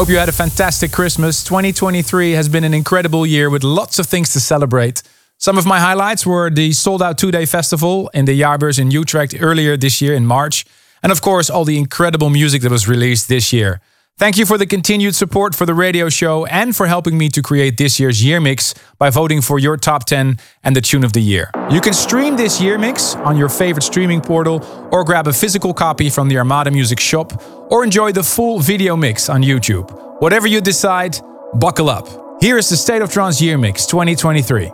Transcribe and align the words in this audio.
hope 0.00 0.08
you 0.08 0.16
had 0.16 0.30
a 0.30 0.32
fantastic 0.32 0.90
Christmas. 0.92 1.44
2023 1.44 2.32
has 2.32 2.48
been 2.48 2.64
an 2.64 2.72
incredible 2.72 3.26
year 3.26 3.50
with 3.50 3.62
lots 3.62 3.98
of 3.98 4.06
things 4.06 4.32
to 4.32 4.40
celebrate. 4.40 5.02
Some 5.36 5.58
of 5.58 5.66
my 5.66 5.78
highlights 5.78 6.24
were 6.24 6.48
the 6.48 6.72
sold 6.72 7.02
out 7.02 7.18
two 7.18 7.30
day 7.30 7.44
festival 7.44 8.08
in 8.14 8.24
the 8.24 8.40
Jaarbeurs 8.40 8.78
in 8.78 8.90
Utrecht 8.90 9.34
earlier 9.38 9.76
this 9.76 10.00
year 10.00 10.14
in 10.14 10.24
March, 10.24 10.64
and 11.02 11.12
of 11.12 11.20
course, 11.20 11.50
all 11.50 11.66
the 11.66 11.76
incredible 11.76 12.30
music 12.30 12.62
that 12.62 12.70
was 12.70 12.88
released 12.88 13.28
this 13.28 13.52
year. 13.52 13.82
Thank 14.20 14.36
you 14.36 14.44
for 14.44 14.58
the 14.58 14.66
continued 14.66 15.14
support 15.14 15.54
for 15.54 15.64
the 15.64 15.72
radio 15.72 16.10
show 16.10 16.44
and 16.44 16.76
for 16.76 16.86
helping 16.86 17.16
me 17.16 17.30
to 17.30 17.40
create 17.40 17.78
this 17.78 17.98
year's 17.98 18.22
year 18.22 18.38
mix 18.38 18.74
by 18.98 19.08
voting 19.08 19.40
for 19.40 19.58
your 19.58 19.78
top 19.78 20.04
10 20.04 20.38
and 20.62 20.76
the 20.76 20.82
tune 20.82 21.04
of 21.04 21.14
the 21.14 21.22
year. 21.22 21.50
You 21.70 21.80
can 21.80 21.94
stream 21.94 22.36
this 22.36 22.60
year 22.60 22.76
mix 22.76 23.14
on 23.14 23.38
your 23.38 23.48
favorite 23.48 23.80
streaming 23.80 24.20
portal 24.20 24.62
or 24.92 25.04
grab 25.04 25.26
a 25.26 25.32
physical 25.32 25.72
copy 25.72 26.10
from 26.10 26.28
the 26.28 26.36
Armada 26.36 26.70
Music 26.70 27.00
shop 27.00 27.42
or 27.72 27.82
enjoy 27.82 28.12
the 28.12 28.22
full 28.22 28.58
video 28.58 28.94
mix 28.94 29.30
on 29.30 29.42
YouTube. 29.42 29.90
Whatever 30.20 30.46
you 30.46 30.60
decide, 30.60 31.18
buckle 31.54 31.88
up. 31.88 32.06
Here 32.42 32.58
is 32.58 32.68
the 32.68 32.76
State 32.76 33.00
of 33.00 33.10
Trance 33.10 33.40
Year 33.40 33.56
Mix 33.56 33.86
2023. 33.86 34.70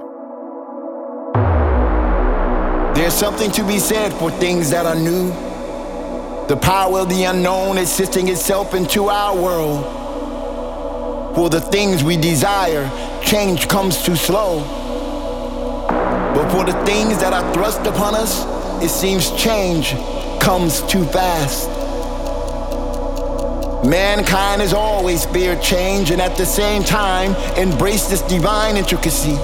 There's 2.96 3.14
something 3.14 3.52
to 3.52 3.64
be 3.64 3.78
said 3.78 4.12
for 4.14 4.32
things 4.32 4.70
that 4.70 4.86
are 4.86 4.96
new 4.96 5.30
the 6.48 6.56
power 6.56 7.00
of 7.00 7.08
the 7.08 7.24
unknown 7.24 7.76
assisting 7.78 8.28
itself 8.28 8.72
into 8.72 9.08
our 9.08 9.34
world. 9.34 9.84
For 11.34 11.50
the 11.50 11.60
things 11.60 12.04
we 12.04 12.16
desire, 12.16 12.88
change 13.24 13.68
comes 13.68 14.00
too 14.02 14.14
slow. 14.14 14.60
But 15.88 16.52
for 16.52 16.64
the 16.64 16.84
things 16.84 17.18
that 17.18 17.32
are 17.32 17.52
thrust 17.52 17.80
upon 17.80 18.14
us, 18.14 18.44
it 18.80 18.90
seems 18.90 19.32
change 19.32 19.90
comes 20.40 20.82
too 20.82 21.04
fast. 21.06 21.68
Mankind 23.84 24.60
has 24.60 24.72
always 24.72 25.24
feared 25.26 25.60
change 25.60 26.12
and 26.12 26.20
at 26.20 26.36
the 26.36 26.46
same 26.46 26.84
time 26.84 27.32
embraced 27.56 28.08
this 28.08 28.22
divine 28.22 28.76
intricacy. 28.76 29.34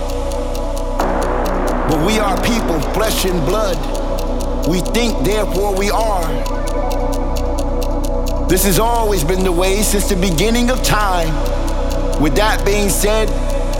But 1.89 2.07
we 2.07 2.21
are 2.21 2.41
people, 2.43 2.81
flesh 2.93 3.25
and 3.25 3.45
blood. 3.45 3.77
We 4.69 4.81
think, 4.81 5.25
therefore 5.25 5.77
we 5.77 5.91
are. 5.91 6.62
This 8.49 8.65
has 8.65 8.79
always 8.79 9.25
been 9.25 9.45
the 9.45 9.53
way 9.53 9.83
since 9.83 10.09
the 10.09 10.17
beginning 10.17 10.71
of 10.71 10.83
time. 10.83 11.33
With 12.21 12.35
that 12.37 12.65
being 12.65 12.89
said, 12.89 13.29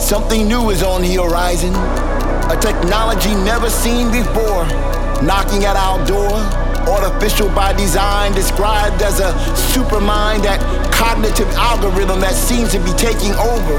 something 0.01 0.49
new 0.49 0.71
is 0.71 0.83
on 0.83 1.03
the 1.03 1.15
horizon. 1.15 1.75
A 2.51 2.59
technology 2.61 3.35
never 3.45 3.69
seen 3.69 4.11
before, 4.11 4.65
knocking 5.23 5.65
at 5.65 5.77
our 5.77 6.05
door. 6.07 6.33
Artificial 6.89 7.49
by 7.51 7.73
design, 7.75 8.33
described 8.33 9.03
as 9.03 9.21
a 9.21 9.33
supermind, 9.71 10.43
that 10.43 10.59
cognitive 10.93 11.49
algorithm 11.55 12.21
that 12.21 12.35
seems 12.35 12.73
to 12.73 12.79
be 12.81 12.93
taking 12.99 13.33
over. 13.39 13.77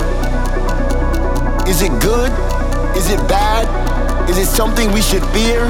Is 1.68 1.81
it 1.81 1.91
good? 2.02 2.31
Is 2.96 3.09
it 3.09 3.19
bad? 3.28 3.68
Is 4.30 4.38
it 4.38 4.46
something 4.46 4.91
we 4.91 5.02
should 5.02 5.24
fear? 5.36 5.66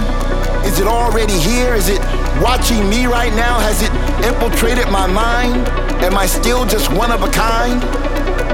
Is 0.64 0.80
it 0.80 0.88
already 0.88 1.38
here? 1.40 1.74
Is 1.74 1.90
it 1.90 2.02
watching 2.42 2.90
me 2.90 3.06
right 3.06 3.34
now? 3.34 3.60
Has 3.60 3.82
it 3.82 3.92
infiltrated 4.26 4.90
my 4.90 5.08
mind? 5.08 5.68
Am 6.04 6.18
I 6.18 6.26
still 6.26 6.66
just 6.66 6.92
one 6.92 7.12
of 7.12 7.22
a 7.24 7.30
kind? 7.32 7.84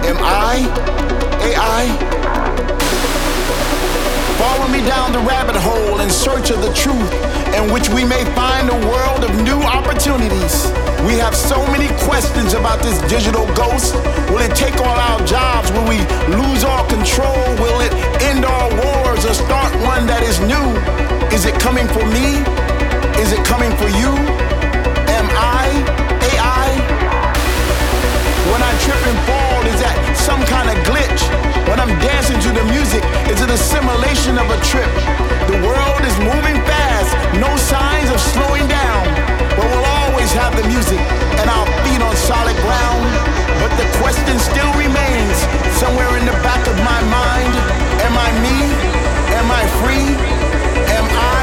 Am 0.05 0.17
I 0.19 0.65
AI? 1.41 1.85
Follow 4.39 4.67
me 4.71 4.79
down 4.87 5.11
the 5.11 5.19
rabbit 5.19 5.55
hole 5.55 5.99
in 5.99 6.09
search 6.09 6.49
of 6.49 6.61
the 6.61 6.73
truth, 6.73 7.11
in 7.55 7.71
which 7.73 7.89
we 7.89 8.05
may 8.05 8.23
find 8.35 8.69
a 8.69 8.79
world 8.87 9.23
of 9.23 9.31
new 9.43 9.59
opportunities. 9.61 10.71
We 11.05 11.15
have 11.19 11.35
so 11.35 11.59
many 11.67 11.87
questions 12.05 12.53
about 12.53 12.81
this 12.81 12.99
digital 13.09 13.45
ghost. 13.53 13.95
Will 14.31 14.39
it 14.39 14.55
take 14.55 14.75
all 14.79 14.99
our 14.99 15.19
jobs? 15.25 15.71
Will 15.71 15.87
we 15.87 15.99
lose 16.35 16.63
all 16.63 16.87
control? 16.87 17.35
Will 17.59 17.81
it 17.81 17.93
end 18.23 18.45
all 18.45 18.69
wars 18.69 19.25
or 19.25 19.33
start 19.33 19.73
one 19.83 20.07
that 20.07 20.23
is 20.23 20.39
new? 20.41 20.67
Is 21.35 21.45
it 21.45 21.59
coming 21.59 21.87
for 21.87 22.05
me? 22.07 22.78
Is 23.19 23.35
it 23.35 23.43
coming 23.43 23.75
for 23.75 23.91
you? 23.91 24.15
Am 25.11 25.27
I 25.35 25.67
AI? 26.23 26.69
When 28.47 28.61
I 28.63 28.71
trip 28.79 29.01
and 29.11 29.19
fall, 29.27 29.59
is 29.67 29.79
that 29.83 29.99
some 30.15 30.39
kind 30.47 30.71
of 30.71 30.79
glitch? 30.87 31.27
When 31.67 31.83
I'm 31.83 31.91
dancing 31.99 32.39
to 32.39 32.51
the 32.55 32.63
music, 32.71 33.03
is 33.27 33.43
it 33.43 33.51
a 33.51 33.59
simulation 33.59 34.39
of 34.39 34.47
a 34.47 34.59
trip? 34.63 34.87
The 35.51 35.59
world 35.67 36.01
is 36.07 36.15
moving 36.23 36.63
fast, 36.63 37.11
no 37.43 37.51
signs 37.59 38.07
of 38.07 38.23
slowing 38.23 38.71
down. 38.71 39.03
But 39.51 39.67
we'll 39.67 39.89
always 39.99 40.31
have 40.39 40.55
the 40.55 40.63
music 40.71 41.03
and 41.43 41.51
our 41.51 41.67
feet 41.83 41.99
on 41.99 42.15
solid 42.15 42.55
ground. 42.63 43.03
But 43.59 43.75
the 43.75 43.87
question 43.99 44.39
still 44.39 44.71
remains 44.79 45.35
somewhere 45.75 46.15
in 46.15 46.23
the 46.23 46.37
back 46.39 46.63
of 46.71 46.75
my 46.87 46.99
mind 47.11 47.51
Am 47.99 48.15
I 48.15 48.29
me? 48.39 48.57
Am 49.35 49.47
I 49.51 49.63
free? 49.83 50.07
Am 50.95 51.03
I 51.03 51.38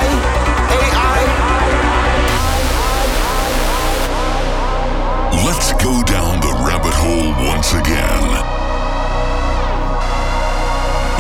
go 5.83 6.03
down 6.03 6.41
the 6.41 6.53
rabbit 6.67 6.95
hole 6.95 7.33
once 7.47 7.73
again. 7.73 8.25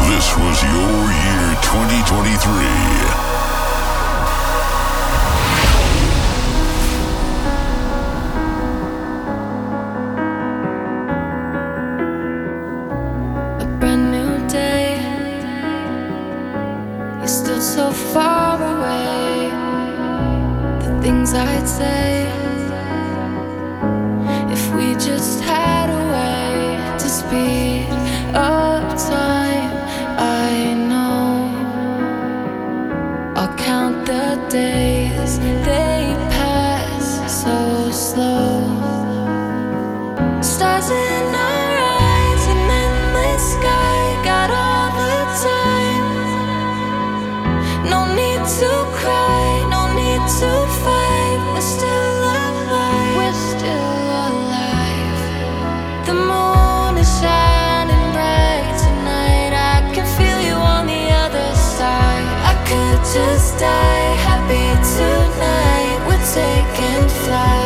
This 0.08 0.36
was 0.36 0.62
your 0.62 1.12
year 1.24 1.54
2023. 1.62 3.26
I'd 21.36 21.68
say 21.68 22.45
just 25.16 25.40
had 25.40 25.88
a 25.88 26.02
way 26.12 26.76
to 26.98 27.08
speed 27.08 27.88
up 28.34 28.86
time. 28.98 29.72
I 30.18 30.74
know 30.90 31.32
I'll 33.34 33.56
count 33.56 34.04
the 34.04 34.36
days, 34.50 35.38
they 35.68 36.14
pass 36.36 37.06
so 37.42 37.56
slow. 37.90 38.60
Stars 40.42 40.90
in 40.90 41.26
our 41.48 41.72
eyes, 42.04 42.44
and 42.52 42.70
endless 42.84 43.44
sky, 43.54 43.95
die 63.58 64.14
happy 64.26 64.68
tonight. 64.96 65.98
We're 66.06 66.24
taking 66.34 67.08
flight. 67.08 67.65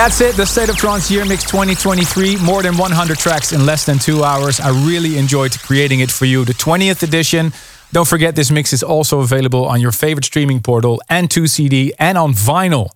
That's 0.00 0.22
it, 0.22 0.34
the 0.34 0.46
State 0.46 0.70
of 0.70 0.76
Trance 0.76 1.10
Year 1.10 1.26
Mix 1.26 1.44
2023. 1.44 2.36
More 2.38 2.62
than 2.62 2.78
100 2.78 3.18
tracks 3.18 3.52
in 3.52 3.66
less 3.66 3.84
than 3.84 3.98
two 3.98 4.24
hours. 4.24 4.58
I 4.58 4.70
really 4.86 5.18
enjoyed 5.18 5.52
creating 5.58 6.00
it 6.00 6.10
for 6.10 6.24
you. 6.24 6.46
The 6.46 6.54
20th 6.54 7.02
edition. 7.02 7.52
Don't 7.92 8.08
forget, 8.08 8.34
this 8.34 8.50
mix 8.50 8.72
is 8.72 8.82
also 8.82 9.20
available 9.20 9.66
on 9.66 9.78
your 9.78 9.92
favorite 9.92 10.24
streaming 10.24 10.62
portal 10.62 11.02
and 11.10 11.28
2CD 11.28 11.90
and 11.98 12.16
on 12.16 12.32
vinyl. 12.32 12.88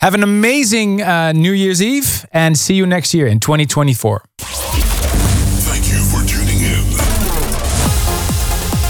Have 0.00 0.12
an 0.12 0.22
amazing 0.22 1.00
uh, 1.00 1.32
New 1.32 1.52
Year's 1.52 1.80
Eve 1.80 2.26
and 2.32 2.58
see 2.58 2.74
you 2.74 2.84
next 2.84 3.14
year 3.14 3.26
in 3.26 3.40
2024. 3.40 4.22
Thank 4.36 5.88
you 5.88 6.04
for 6.04 6.20
tuning 6.28 6.60
in. 6.60 6.84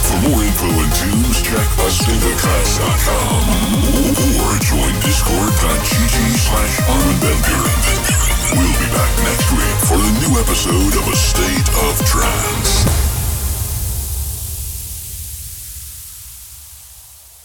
For 0.02 0.18
more 0.28 0.43
info 0.43 0.66
and 0.66 0.93
tunes, 0.97 1.43
check 1.43 1.68
discord.gg 5.12 6.16
slash. 6.40 6.80
We'll 8.56 8.76
be 8.80 8.89
back 8.97 9.12
next 9.20 9.52
week 9.52 9.78
for 9.84 10.01
a 10.01 10.12
new 10.24 10.40
episode 10.40 10.97
of 10.97 11.06
A 11.06 11.16
State 11.16 11.68
of 11.84 12.02
Trance. 12.06 12.82